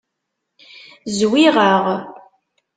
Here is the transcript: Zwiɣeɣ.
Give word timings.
Zwiɣeɣ. 1.19 1.83